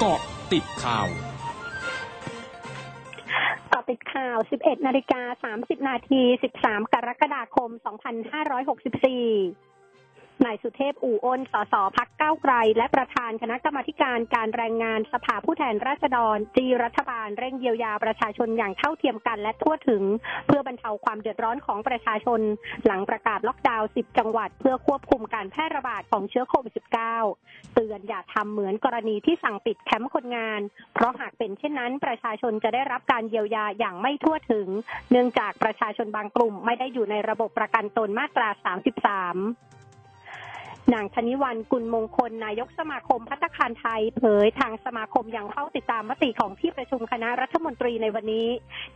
[0.00, 0.20] เกาะ
[0.52, 1.08] ติดข่าว
[3.72, 6.22] กาะติดข่าว 11 นาฬิกา 30 นาที
[6.58, 7.70] 13 กรกฎาคม
[9.12, 9.67] 2564
[10.46, 20.02] นายสุเทพอู่อ้น สสพักเก้าไกล และประธานคณะกรรมาการการแรงงานสภาผู้แทนราษฎร จีรัฐบาลเร่งเยียวยาประชาชนอย่างเท่าเทียมกันและทั่วถึง
[20.46, 22.40] เพื่อบรรเทาความเดือดร้อนของประชาชน
[22.86, 26.74] หลังประกาศล็อกดาวน์ 10 จังหวัด เพื่อควบคุมการแพร่ระบาดของเชื้อโควิด
[27.24, 30.60] -19 เตือนอย่าทำเหมือนกรณีที่สั่งปิดแคมป์คนงาน
[30.94, 34.68] เพราะหากเป็นเช่นนั้น ประชาชนจะได้รับการเยียวยาอย่างไม่ทั่วถึง
[35.10, 39.77] เนื่องจากประชาชนบางกลุ่มไม่ได้อยู่ในระบบประกันตนมาตรา 33
[40.94, 48.46] นางธนิวันกุลมงคลนายกสมาคมพัตตาคารไทย เผยทางสมาคมยังเข้าติดตามมติของที่ประชุมคณะรัฐมนตรีในวันนี้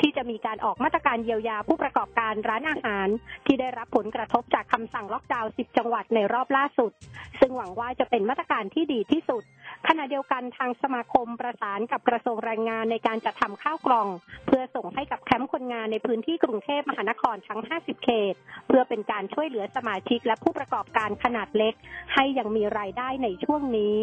[0.00, 3.08] ที่จะมีการออกมาตรการเยียวยาผู้ประกอบการร้านอาหาร
[3.46, 6.92] ที่ได้รับผลกระทบจากคำสั่งล็อกดาวน์ 10 จังหวัดในรอบล่าสุด
[7.40, 9.42] ซึ่งหวังว่าจะเป็นมาตรการที่ดีที่สุด
[9.88, 14.08] ขณะเดียวกันทางสมาคมประสานกับกระทรวงแรงงานในการจัดทำข้าวกล่อง
[14.46, 18.34] เพื่อส่งให้กับแคมป์คนงานในพื้นที่กรุงเทพมหานครทั้ง 50 เขต
[18.68, 21.74] เพื่อเป็นการช่วยเหลือสมาชิกและผู้ประกอบการขนาดเล็ก
[22.14, 23.96] ให้ยังมีรายได้ในช่วงนี้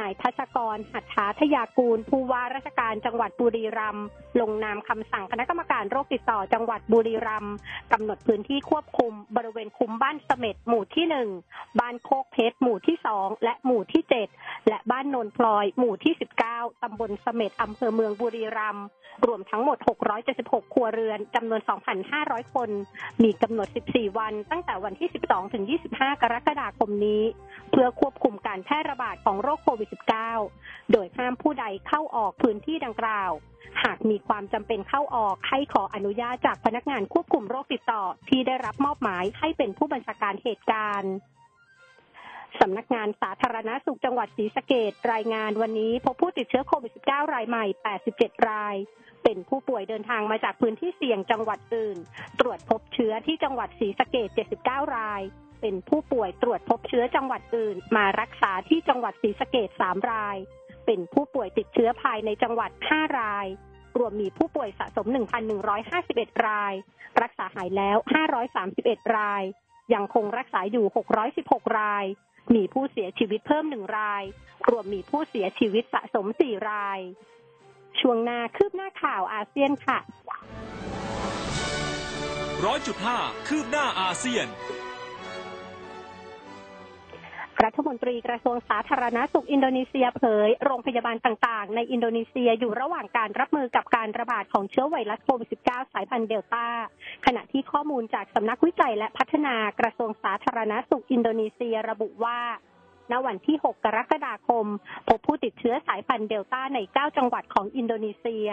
[0.00, 4.06] นายทัชกร หัตถาทยากูล ผู้ว่าราชการจังหวัดบุรีรัมย์
[4.40, 7.54] ลงนามคำสั่งคณะกรรมการโรคติดต่อจังหวัดบุรีรัมย์
[7.92, 11.28] กำหนดพื้นที่ควบคุม บริเวณคุมบ้านเสม็ดหมู่ที่หนึ่ง
[11.80, 14.28] บ้านโคกเพชรหมู่ที่สองและหมู่ที่เจ็ด
[14.68, 18.86] และบ้านโนนพลอยหมู่ที่สิบเก้าตำบลเสม็ดอำเภอเมืองบุรีรัมย์
[19.26, 19.78] รวมทั้งหมด
[20.26, 21.60] 676 ครัวเรือนจำนวน
[22.06, 22.70] 2,500 คน
[23.22, 27.22] มีกำหนด 14 วัน ตั้งแต่วันที่ 12 ถึง 25 กรกฎาคมนี้
[27.70, 33.32] เพื่อควบคุมการแพร่ระบาดของโรคโควิด -19 โดยห้ามผู้ใดเข้าออกพื้นที่ดังกล่าว
[33.84, 41.12] หากมีความจำเป็นเข้าออกให้ขออนุญาตจากพนักงานควบคุมโรคติดต่อที่ได้รับมอบหมายให้เป็นผู้บัญชาการเหตุการณ์
[42.60, 47.64] สำนักงานสาธารณสุขจังหวัดศรีสะเกดรายงานวันนี้พบผู้ติดเชื้อโควิด -19 รายใหม่
[48.06, 48.76] 87 ราย
[49.22, 51.98] เป็นผู้ป่วยเดินทางมาจากพื้นที่เสี่ยงจังหวัดอื่น
[52.40, 54.28] ตรวจพบเชื้อที่จังหวัดศรีสะเกด
[54.62, 55.22] 79 ราย
[55.62, 60.36] เป็นผู้ป่วยตรวจพบเชื้อจังหวัดอื่น มารักษาที่จังหวัดศรีสะเกด3ราย
[60.86, 63.46] เป็นผู้ป่วยติดเชื้อภายในจังหวัด 5 ราย
[63.98, 65.06] รวมมีผู้ป่วยสะสม
[65.76, 66.74] 1,151 ราย
[67.22, 67.96] รักษาหายแล้ว
[68.56, 69.42] 531 ราย
[69.94, 70.86] ยังคงรักษาอยู่
[71.32, 72.04] 616 ราย
[72.54, 74.22] มีผู้เสียชีวิตเพิ่มหนึ่งราย
[74.68, 76.98] รวมมีผู้เสียชีวิตสะสมสี่ราย
[78.00, 79.98] ช่วงหน้าคืบหน้าข่าวอาเซียนค่ะ
[82.64, 83.18] ร้อยจุดห้า
[83.48, 84.46] คืบหน้าอาเซียน
[87.64, 96.66] รัฐมนตรีกระทรวงสาธารณสุขอินโดนีเซียเผย โรงพยาบาลต่างๆ ในอินโดนีเซียอยู่ระหว่างการรับมือกับการระบาดของเชื้อไวรัสโควิด -19 สายพันธุ์เดลต้า
[97.26, 102.38] ขณะที่ข้อมูลจากสำนักวิจัยและพัฒนากระทรวงสาธารณสุขอินโดนีเซียระบุว่า
[103.10, 104.66] ณวันที่ 6 กรกฎาคม
[105.08, 108.48] พบผู้ติดเชื้อสายพันธุ์เดลต้าใน 9 จังหวัดของอินโดนีเซีย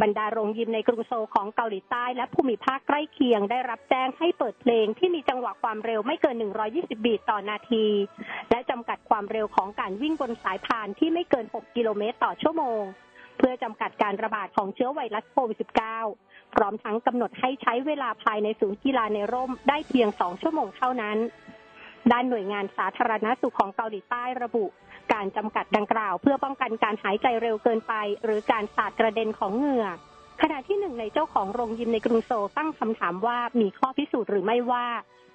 [0.00, 6.36] บรรดาโรงยิมในกรุงโซลของเกาหลีใต้และภูมิภาคใกล้เคียงได้รับแจ้งให้เปิดเพลงที่มีจังหวะความเร็วไม่เกิน
[6.70, 7.86] 120 บีทต่อนาที
[8.50, 12.82] และจำกัดความเร็วของการวิ่งบนสายพานที่ไม่เกิน 6 กิโลเมตรต่อชั่วโมง
[13.38, 15.58] เพื่อจำกัดการระบาดของเชื้อไวรัสโควิด
[16.06, 21.18] -19 พร้อมทั้งกำหนดให้ใช้เวลาภายในศูนย์กีฬาในร่มได้เพียง 2 ชั่วโมงเท่านั้น
[22.10, 24.64] ด้านหน่วยงานสาธารณสุขของเกาหลีใต้ระบุ
[25.12, 29.86] การจำกัดดังกล่าว เพื่อป้องกันการหายใจเร็วเกินไป หรือการสาดกระเด็นของเหงื่อ
[30.42, 34.86] ขณะที่หนึ่งในเจ้าของโรงยิมในกรุงโซลตั้งคำถามว่ามีข้อพิสูจน์หรือไม่ว่า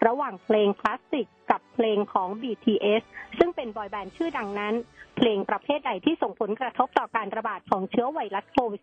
[0.08, 3.02] ระหว่างเพลงคลาสสิกกับเพลงของ BTS
[3.38, 4.74] ซึ่งเป็นบอยแบนด์ชื่อดังนั้น
[5.18, 8.82] เพลงประเภทใดที่ส่งผลกระทบต่อการระบาดของเชื้อไวรัสโควิด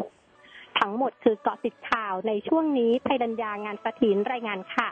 [0.00, 4.88] -19 ทั้งหมดคือเกาะติดข่าวในช่วงนี้ภัยดัญญางานสถินรายงานค่ะ